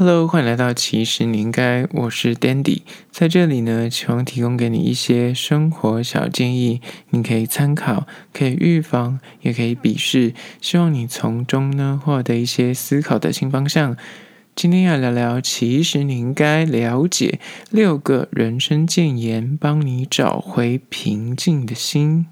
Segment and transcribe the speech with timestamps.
[0.00, 13.96] Hello，欢迎来到其实你应该，我是 Dandy，在这里呢，希望提供给你一些生活小建议，你可以参考，可以预防，也可以鄙视，希望你从中呢获得一些思考的新方向。
[14.54, 17.40] 今天要聊聊，其实你应该了解
[17.72, 22.26] 六个人生箴言，帮你找回平静的心。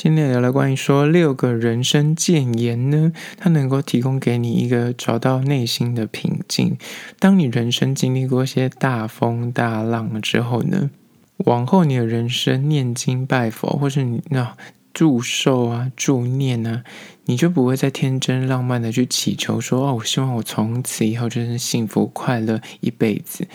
[0.00, 6.78] 今天聊聊关于说六个人生箴言呢，它能够提供给你一个找到内心的平静。
[7.18, 10.90] 当你人生经历过一些大风大浪之后呢，
[11.38, 14.56] 往后你的人生念经拜佛，或是你那
[14.94, 16.84] 祝寿啊、祝念啊，
[17.24, 23.48] 你就不会再天真浪漫的去祈求说哦，我希望我从此以后就是幸福快乐一辈子。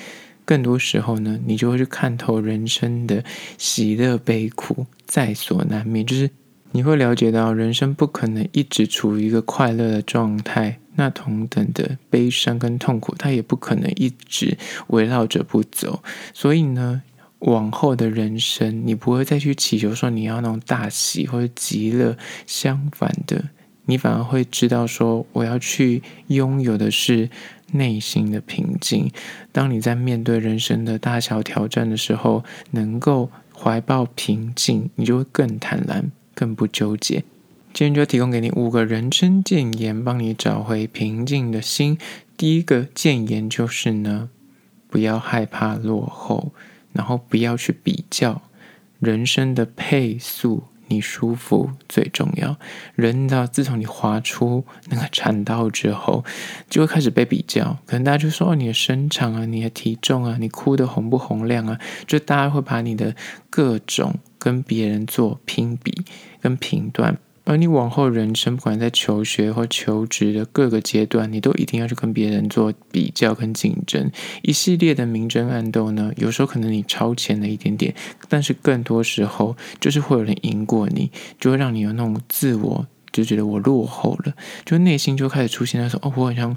[0.45, 3.23] 更多时候呢，你就会去看透人生的
[3.57, 6.29] 喜乐悲苦在所难免，就是
[6.73, 16.03] 你会了解到人生不可能一直处于一个快乐的状态，那同等的悲伤跟痛苦，它也不可能一直围绕着不走。
[16.33, 17.01] 所以呢，
[17.39, 23.45] 往后的人生，你不会再去祈求说你要那种大喜或者极乐，相反的，
[23.85, 27.29] 你反而会知道说，我要去拥有的是。
[27.75, 29.09] 内心的平静。
[29.51, 37.23] 当你在面对人生的大小挑战的时候，能够怀抱平静，你就会更坦然，更不纠结。
[37.73, 41.97] 今天就提供给你五个人生谏言，帮你找回平静的心。
[42.37, 44.29] 第一个谏言就是呢，
[44.89, 46.51] 不要害怕落后，
[46.91, 48.43] 然后不要去比较
[48.99, 50.65] 人生的配速。
[50.93, 52.55] 你舒服最重要。
[52.95, 56.23] 人到自从你划出那个产道之后，
[56.69, 57.77] 就会开始被比较。
[57.85, 63.15] 可能大家就说：“哦，你的身长啊，你的体重啊，你哭的洪不洪亮啊？”就大家会把你的
[63.49, 66.05] 各种跟别人做评比
[66.39, 67.17] 跟评断。
[67.45, 74.09] 而你往后人生，不管在求学或求职的各个阶段，你都一定要去跟别人做比较跟竞争，
[74.43, 76.11] 一系列的明争暗斗呢。
[76.15, 77.93] 有时候可能你超前了一点点，
[78.29, 84.33] 但是更多时候就是会有人赢过你，就会让你有那种自我就觉得我落后了，
[84.65, 86.55] 就内心就开始出现那种哦，我好像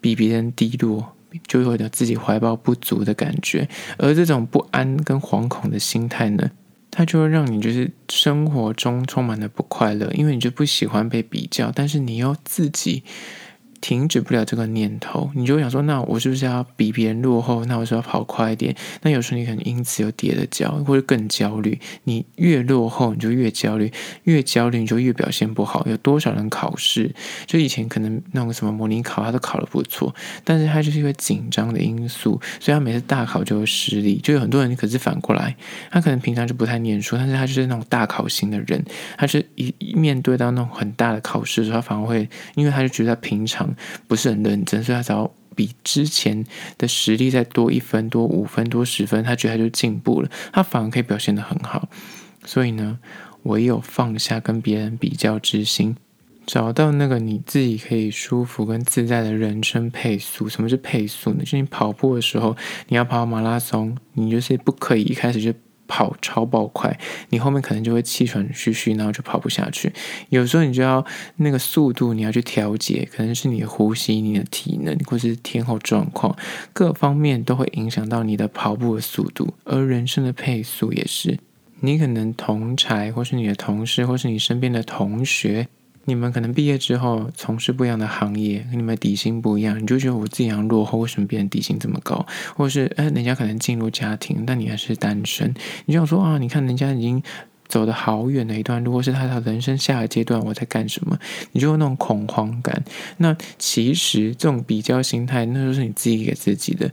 [0.00, 1.16] 比别人低落，
[1.48, 3.68] 就会有自己怀抱不足的感觉，
[3.98, 6.50] 而这种不安跟惶恐的心态呢。
[6.90, 13.02] 它就会让你就是生活中充满了不快乐，因为你就不喜欢被比较，但是你要自己。
[13.80, 17.64] 停止不了这个念头，你就想说：那我是不是要比别人落后？
[17.66, 18.74] 那我是要跑快一点？
[19.02, 21.78] 那有时候你可能因此又跌了跤，或者更焦虑。
[22.04, 23.88] 你越落后，你就越焦虑；
[24.24, 25.86] 越焦虑，你就越表现不好。
[25.88, 27.14] 有多少人考试，
[27.46, 30.14] 就以前可能那种什么模拟考，他都考得不错，
[30.44, 34.16] 但是他就是因为紧张的因素，所以他每次大考就会失利。
[34.18, 35.54] 就有很多人可是反过来，
[35.90, 38.84] 他可能平常就不太念书，但是他就是那种大考型的人，
[39.16, 43.67] 他是一面对到那种很大的考试的时候，他反而会，因为他就觉得平常。
[44.06, 46.44] 不是很认真，所以他只要比之前
[46.76, 51.88] 的实力再多一分、多五分、多十分，他觉得他就进步了，他反而可以表现得很好。
[52.44, 52.98] 所以呢，
[53.42, 55.96] 唯有放下跟别人比较之心，
[56.46, 60.48] 找到那个你自己可以舒服跟自在的人生配速。
[60.48, 61.40] 什么是配速呢？
[61.40, 62.56] 就是你跑步的时候，
[62.88, 65.52] 你要跑马拉松，你就是不可以一开始就。
[65.88, 66.96] 跑超爆快，
[67.30, 69.92] 你后面可能就会气喘吁吁，然后就跑不下去。
[70.28, 71.04] 有时候你就要
[71.36, 76.36] 那个速度，你要去调节，可能是你的呼吸、你的体能，或是天候状况，
[76.72, 79.54] 各方面都会影响到你的跑步的速度。
[79.64, 81.38] 而人生的配速也是，
[81.80, 85.68] 你可能同才，或是你的同事，或是你身边的同学。
[86.08, 92.26] 你们可能毕业之后从事不一样的行业，跟你们底薪不一样，你就觉得我自己好像落后，为什么别人底薪这么高？
[92.56, 95.54] 或者是，哎，人家可能进入家庭，但你还是单身，
[95.84, 97.22] 你就想说啊，你看人家已经
[97.68, 101.18] 走的好远的一段路，或是他的人生下个阶段，我在干什么？
[101.52, 102.82] 你就有那种恐慌感。
[103.18, 106.90] 那其实这种比较心态，那就是你自己给自己的。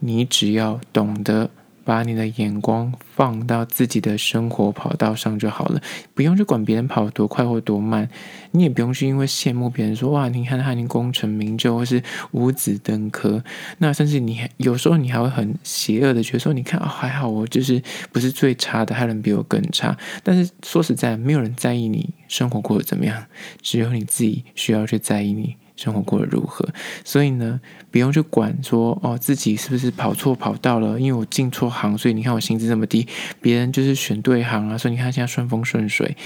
[0.00, 1.48] 你只要懂得。
[1.86, 5.80] 把你的眼光放到自己的生活跑道上就好了，
[6.14, 8.08] 不用去管别人跑多快或多慢，
[8.50, 12.02] 你也不用去因为羡慕别人说哇，你看他已经功成名就或是
[12.32, 13.42] 五子登科，
[13.78, 17.80] 那甚至你有时候你还会很邪恶的觉得说，你看啊、哦、还好我就是
[18.10, 19.96] 不是最差的，还有人比我更差。
[20.24, 23.26] 但是说实在，没有人在意你生活过得怎么样，
[23.62, 25.54] 只有你自己需要去在意你。
[25.76, 26.68] 生活过得如何？
[27.04, 30.98] 所以呢，不用去管说哦，自己是不是跑错跑道了？
[30.98, 33.06] 因为我进错行，所以你看我薪资这么低。
[33.40, 36.16] 别人就是选对行啊，所以你看现在顺风顺水。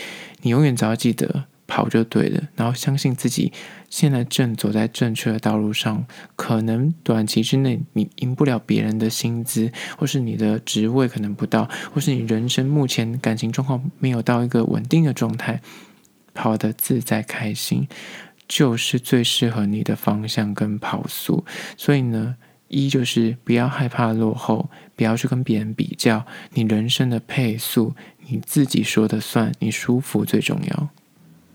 [0.42, 3.52] 你永远只要记得跑就对了，然后相信自己
[3.90, 6.06] 现在正走在正确的道路上。
[6.34, 15.60] 可能短期之内你赢不了别人的薪资，或是你的职位可能不到，或是你人生目前感情状况没有到一个稳定的状态，
[16.32, 17.86] 跑得自在开心。
[18.50, 21.44] 就是最适合你的方向跟跑速，
[21.76, 22.34] 所以呢，
[22.66, 27.94] 一就是不要害怕落后，不要去跟别人比较，你人生的配速
[28.26, 30.88] 你自己说的算，你舒服最重要。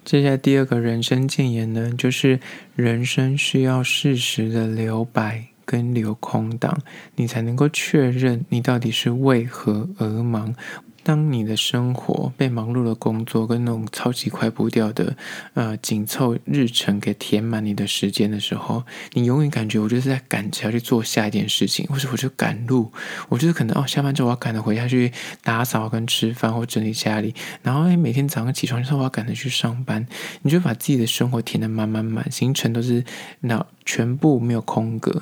[0.06, 2.40] 接下来第二个人生建言呢，就是
[2.78, 6.80] 人生需要适时的留白跟留空档，
[7.18, 10.56] 你才能够确认你到底是为何而忙。
[11.06, 15.16] 当你的生活被忙碌的工作跟那种超级快步调的
[15.54, 22.92] 呃紧凑日程给填满你的时间的时候，你永远感觉我就是在赶着要去做下一件事情，或者我就赶路，
[23.30, 25.12] 我就是可能哦下班之后我要赶着回家去
[25.44, 30.08] 打扫跟吃饭或整理家里，然后诶每天早上起床之后我要赶着去上班，
[30.42, 33.04] 你就把自己的生活填得满满满，行程都是
[33.42, 35.22] 那全部没有空格。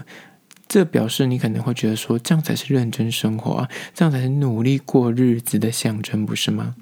[0.74, 6.74] 这表示你可能会觉得说，这样才是认真生活啊，这样才是努力过日子的象征，不是吗？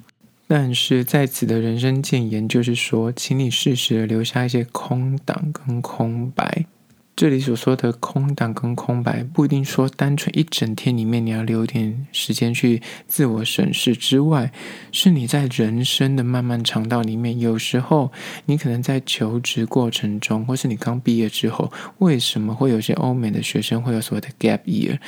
[0.48, 6.64] 但是在此的人生建言就是说，请你适时的留下一些空档跟空白。
[7.14, 14.50] 这里所说的空档跟空白，不一定说单纯一整天里面你要留点时间去自我审视之外，
[14.90, 18.10] 是你在人生的漫漫长道里面，有时候
[18.46, 24.98] 你可能在求职过程中，或是你刚毕业之后，为什么会有些欧美的学生会有所谓的 gap year？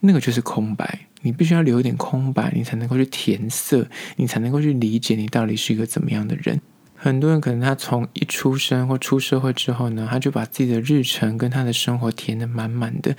[0.00, 3.86] 那个就是空白，你必须要留一点空白，你才能够去填色，
[4.16, 6.60] 你才能够去理解你到底是一个怎么样的人。
[7.04, 13.16] 很多人可能他从一出生或出社会之后呢，他就把自己的日程跟他的生活填得满满的，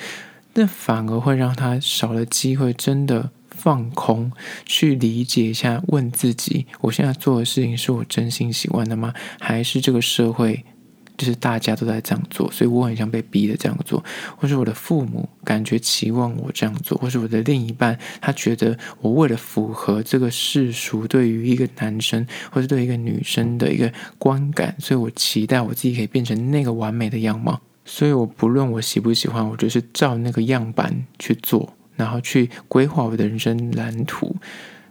[0.54, 4.32] 那反而会让他少了机会真的放空，
[4.66, 9.14] 去理解一下，问自己：我现在做的事情是我真心喜欢的吗？
[9.38, 10.64] 还是这个社会？
[11.18, 14.04] 就是大家都在这样做，所以我很想被逼的这样做，
[14.38, 27.62] 或是我的父母感觉期望我这样做，或是我的另一半他觉得我为了符合这个世俗对于一个男生或是对一个女生的一个观感，所以我期待我自己可以变成那个完美的样貌。
[27.86, 34.36] 所以我不论我喜不喜欢，我就是照那个样板去做，然后去规划我的人生蓝图。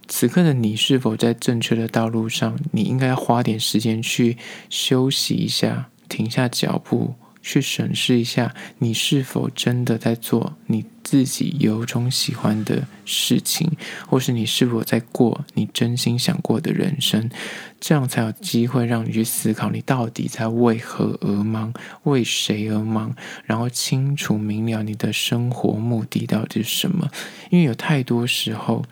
[0.07, 2.55] 此刻的你是否在正确的道路上？
[2.71, 4.37] 你应该要花点时间去
[4.69, 5.89] 休息一下。
[6.13, 13.71] 停下脚步，去审视一下，你是否真的在做你自己由衷喜欢的事情，
[14.07, 17.31] 或是你是否在过你真心想过的人生？
[17.79, 21.73] 这样才有机会让你去思考，你到底在为何而忙，
[22.03, 23.15] 为谁而忙，
[23.45, 27.09] 然后清楚明了你的生活目的到底是什么。
[27.49, 28.85] 因为有太多时候。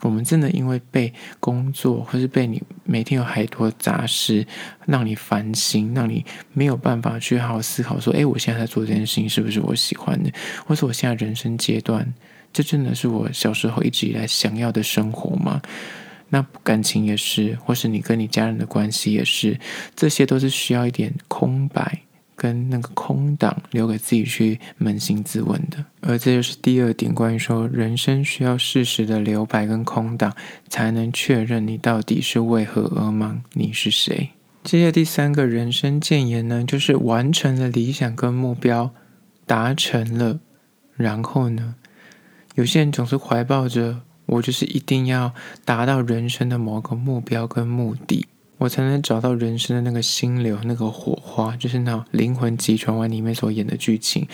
[0.00, 4.46] 我们真的因为被工作，或是被你每天有很多杂事，
[4.86, 10.30] 让你烦心，让你没有办法去好好思考，说：诶，我现在在做这件事情是不是我喜欢的？
[10.66, 12.12] 或是我现在人生阶段，
[12.52, 15.60] 这真的是我小时候一直以来想要的生活吗？
[16.28, 19.58] 那感情也是，或是你跟你家人的关系也是，
[19.94, 22.00] 这些都是需要一点空白。
[22.36, 30.36] 跟那个空档留给自己去扪心自问的，而这就是第二点，关于说人生需要适时的留白跟空档，
[30.68, 34.30] 才能确认你到底是为何而忙，你是谁。
[34.62, 38.90] 接下第三个人生建言呢，就是完成了理想跟目标，
[39.46, 40.40] 达成了，
[40.94, 41.76] 然后呢，
[42.56, 45.32] 有些人总是怀抱着我就是一定要
[45.64, 48.26] 达到人生的某个目标跟目的。
[48.58, 54.26] 我才能找到人生的那个心流，那个火花，就是那《灵魂急转弯》里面所演的剧情。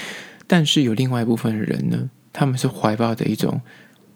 [0.46, 3.60] 但是有另外一部分人呢，他们是怀抱着一种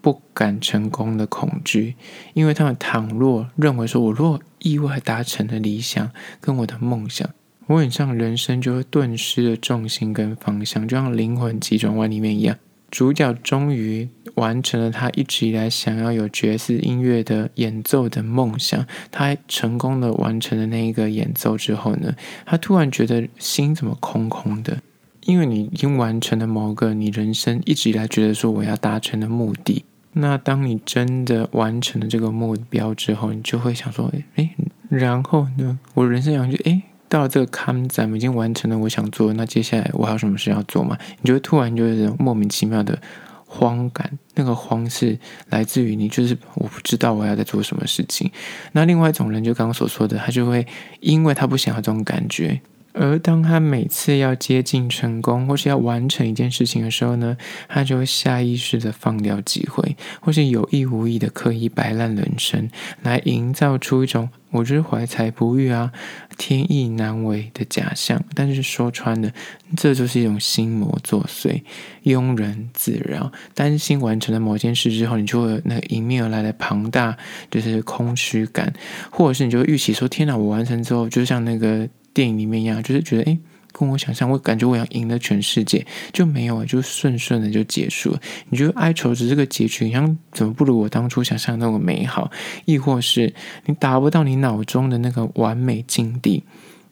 [0.01, 1.97] 不敢成功的恐惧，
[2.35, 7.29] 因为他们倘若认为说，我若意外达成了理想跟我的梦想，
[7.67, 12.57] 我很像人生就会顿失了重心跟方向，就像《灵魂急转弯》里面一样。
[12.91, 18.87] 主角终于完成了他一直以来想要有爵士音乐的演奏的梦想。
[19.11, 22.15] 他成功的完成了那一个演奏之后呢，
[22.45, 24.79] 他突然觉得心怎么空空的？
[25.23, 29.85] 因为你已经完成了某个你人生一直以来觉得说我要达成的目的。
[30.13, 34.51] 那当你真的完成了这个目标之后，你就会想说：诶，
[34.89, 35.79] 然后呢？
[35.95, 36.83] 我人生想就诶。
[37.09, 40.99] 到了这个坎咱们，已经完成了我想做，那接下来我还有什么事要做吗？
[41.21, 42.99] 你就会突然就有这种莫名其妙的
[43.47, 45.19] 慌感，那个慌是
[45.51, 48.31] 来自于你就是我不知道我要在做什么事情。
[48.73, 50.67] 那另外一种人，就刚刚所说的，他就会
[51.01, 52.61] 因为他不想要这种感觉。
[52.99, 57.37] 而当他每次要接近成功，或是要完成一件事情的时候呢，
[57.69, 62.71] 他就会下意识的放掉机会，或是有意无意的刻意摆烂人生，
[63.03, 65.93] 来营造出一种我就是怀才不遇啊、
[66.39, 68.19] 天意难违的假象。
[68.35, 69.31] 但是说穿了，
[69.77, 71.61] 这就是一种心魔作祟、
[72.05, 73.31] 庸人自扰。
[73.55, 77.15] 担心完成了某件事之后，你就会那个迎面而来的庞大
[77.51, 78.73] 就是空虚感，
[79.11, 81.87] 或者是你就会预期说：天哪，我完成之后，就像那个。
[82.17, 83.39] 电影里面一样，就是觉得，诶，
[83.73, 88.21] 跟我想象，我感觉我要赢了全世界，就没有，就顺顺的就结束了。
[88.49, 92.31] 你觉得哀愁只是个结局，你像怎么不如我当初想象的那么美好？
[92.65, 93.35] 亦或是
[93.67, 96.43] 你达不到你脑中的那个完美境地？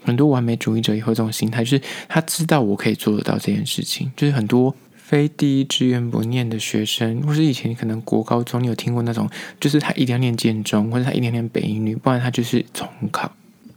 [0.02, 4.76] 很多完美主义者也会这种心态，就是他知道我可以做得到这件事情，就是很多。
[4.96, 9.28] 非第一志愿不念的学生，或是以前可能国高中你有听过那种，
[9.60, 13.30] 就是他一定要念建中，或者他一定要念北一女，不然他就是重考。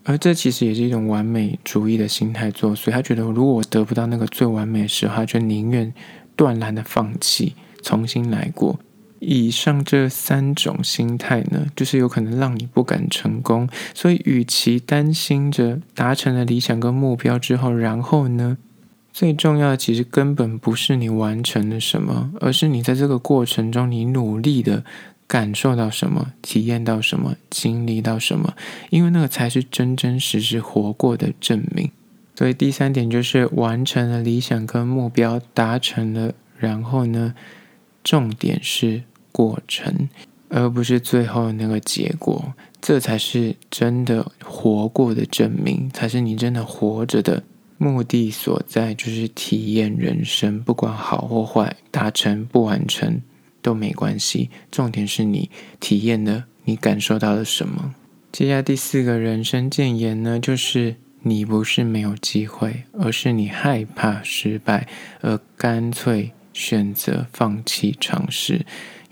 [0.08, 2.90] 而这其实也是一种完美主义的心态作祟。
[2.90, 5.94] 他觉得如果我得不到那个最完美的时候，他就宁愿
[6.38, 8.80] 断然的放弃，重新来过。
[9.20, 13.68] 以上这三种心态呢，就是有可能让你不敢成功。
[13.94, 18.58] 所以，与其担心着达成了理想跟目标之后，然后呢？
[19.12, 24.86] 最重要的其实根本不是你完成了什么，而是你在这个过程中，你努力的
[25.28, 28.56] 感受到什么，体验到什么，经历到什么，
[28.90, 31.92] 因为那个才是真真实实活过的证明。
[32.36, 37.34] 所以第三点就是完成了理想跟目标，达成了，然后呢，
[38.04, 40.08] 重点是过程，
[40.50, 47.44] 而不是最后那个结果，这才是真的活过的证明，才是你真的活着的。
[47.80, 53.22] 目的所在就是体验人生，不管好或坏，达成不完成
[53.68, 54.50] 都没关系。
[54.72, 55.50] 重点是你
[55.82, 57.94] 体验了，你感受到了什么。
[58.32, 64.88] 接下来第四个人生谏言呢，就是你不是没有机会，而是你害怕失败，
[65.20, 68.66] 而干脆选择放弃尝试。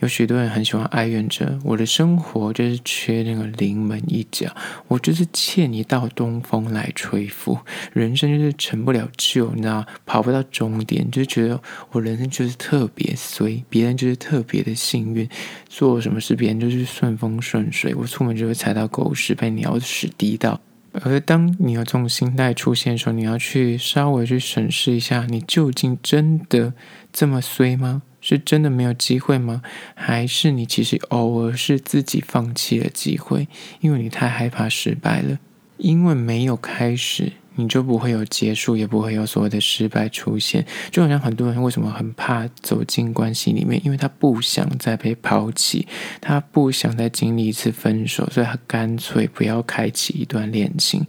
[0.05, 4.55] 有许多人很喜欢哀怨着，我的生活就是缺那个临门一脚，
[4.88, 7.57] 我就是欠一道东风来吹拂，
[7.91, 11.59] 人生就是成不了就，你知道，跑不到终点，就觉得
[11.89, 15.27] 我人生就是特别衰，别人就是特别的幸运，
[15.67, 20.62] 做什么事别人就是顺风顺水，我出门就会踩到狗屎，被鸟屎滴到。
[21.01, 26.74] 而当你有这种心态出现的时候，你要去稍微去审视一下，你究竟真的
[27.12, 28.03] 这么衰吗？
[28.27, 29.62] 是真的没有机会吗？
[29.94, 33.48] 还是你其实偶尔是自己放弃了机会，
[33.82, 35.38] 因为你太害怕失败了？
[35.77, 40.65] 因为没有开始，你就不会有结束，也不会有所谓的失败出现。
[40.89, 45.88] 就好像很多人为什么很怕走进关系里面，因为他不想再被抛弃，
[46.20, 51.05] 他不想再经历一次分手，所以他干脆不要开启一段恋情。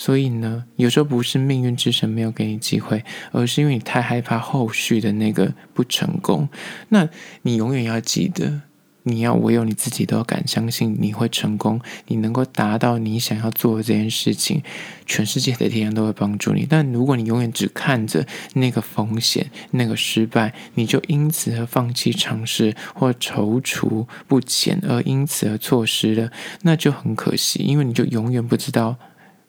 [0.00, 6.48] 所以呢，有时候不是命运之神没有给你机会，而是因为你太害怕后续的那个不成功。
[6.88, 7.06] 那
[7.42, 8.62] 你永远要记得，
[9.02, 14.62] 你要唯有你自己都要敢相信你会成功，你能够达到你想要做的这件事情，
[15.04, 16.64] 全世界的力量都会帮助你。
[16.66, 26.30] 但如果你永远只看着那个风险、那个失败，你就因此而放弃尝试或踌躇不前，而因此而错失了，
[26.62, 28.96] 那就很可惜，因为你就永远不知道。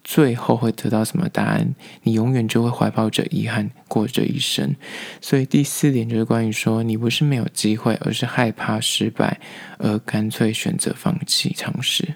[0.04, 1.76] 最后会得到什么答案？
[2.04, 4.76] 你永远就会怀抱着遗憾过这一生。
[5.22, 9.40] 所以第四点就是关于说，你不是没有机会，而是害怕失败，
[9.78, 12.16] 而干脆选择放弃尝试。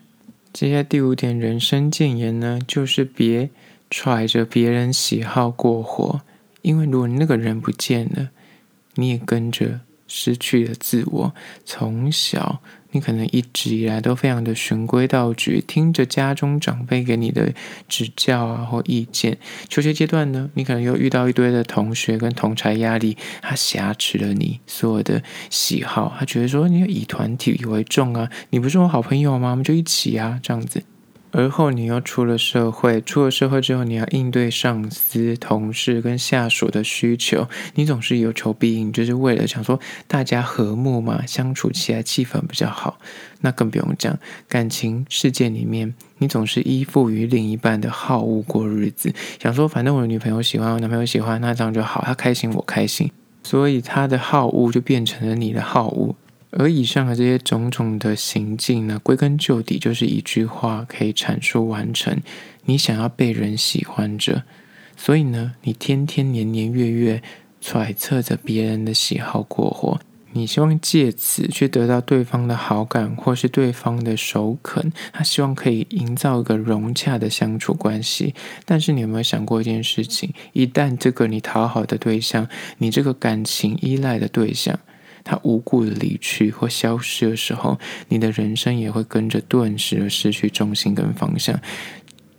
[0.52, 3.50] 接下来第五点人生建言呢，就是别
[3.90, 6.22] 揣着别人喜好过活，
[6.62, 8.30] 因为如果那个人不见了，
[8.96, 11.36] 你也跟着失去了自我。
[11.64, 12.62] 从小。
[12.96, 17.54] 你可能一直以来都非常的循规蹈矩，听着家中长辈给你的
[17.90, 19.38] 指教啊或意见。
[19.68, 29.52] 求学阶段呢，你可能又遇到一堆的同学跟同侪压力，他挟持了你所有的喜好，他觉得说你以团体为重啊，你不是我好朋友吗？
[29.52, 30.82] 我们就一起啊，这样子。
[31.38, 39.78] 而后，你又出了社会，出了社会之后，你要应对上司、同事跟下属的需求，你总是有求必应，就是为了想说
[40.08, 42.98] 大家和睦嘛，相处起来气氛比较好。
[43.42, 53.12] 那更不用讲，感情世界里面，你总是依附于另一半的好恶过日子，想说反正我女朋友喜欢，我男朋友喜欢，那这样就好，他开心我开心，
[53.44, 56.16] 所以他的好恶就变成了你的好恶。
[56.58, 62.18] 而以上的这些种种的行径呢，归根究底就是一句话可以阐述完成：
[62.66, 64.44] 你想要被人喜欢着，
[64.96, 67.22] 所以呢，你天天年年月月
[67.60, 70.00] 揣测着别人的喜好过活，
[70.32, 78.34] 你希望借此去得到对方的好感或是对方的首肯，他希望可以营造一个融洽的相处关系。
[78.64, 80.34] 但是你有没有想过一件事情？
[80.54, 82.48] 一旦这个你讨好的对象，
[82.78, 84.80] 你这个感情依赖的对象，
[85.26, 87.78] 他无故的离去或消失的时候，
[88.08, 91.60] 你的人生也会跟着顿时而失去重心跟方向。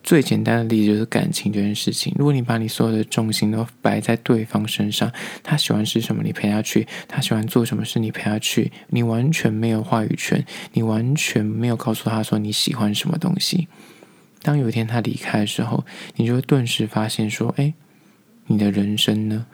[0.03, 2.15] 最简单的例子就是感情这件事情。
[2.17, 5.11] 如果你把你所有的重心都摆在对方身上，
[5.43, 8.71] 他喜欢吃什么，你陪他去；他喜欢做什么事，你陪他去。
[8.91, 13.67] 你完全没有话语权，你完全没有告诉他说你喜欢什么东西。
[14.43, 17.75] 当有一天他离开的时候，你就会顿时发现说：“哎，
[18.47, 19.47] 你的人生呢？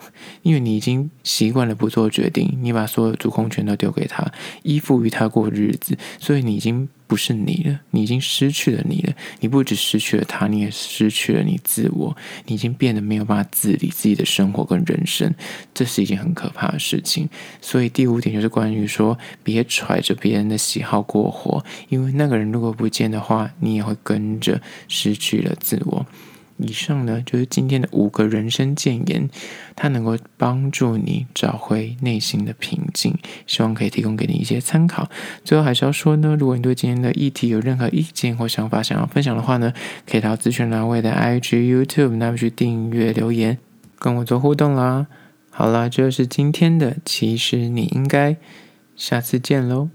[0.42, 4.30] 因为你已经习惯了不做决定，你把所有主控权都丢给他，
[4.62, 9.12] 依附于他过日子，所以你已经不是你了，你已经失去了你了。
[9.40, 15.34] 你不只失去了他，你也失去了你自我，你已经变得没有办法自理自己的生活跟人生，
[15.72, 17.28] 这是一件很可怕的事情。
[17.60, 26.06] 所以第五点就是关于说，别揣着别人的喜好过活，因为那个人如果不见的话，你也会跟着失去了自我。
[26.62, 29.28] 以上呢，就是今天的五个人生建言，
[29.74, 33.16] 它能够帮助你找回内心的平静，
[33.46, 35.08] 希望可以提供给你一些参考。
[35.44, 39.72] 最后还是要说呢，如果你对今天的议题有任何意见或想法想要分享的话呢，
[40.08, 43.58] 可以到资讯栏位的 IG、YouTube 那边去订阅留言，
[43.98, 45.06] 跟我做互动啦。
[45.50, 48.36] 好啦，这就是今天的，其实你应该
[48.96, 49.90] 下次见喽。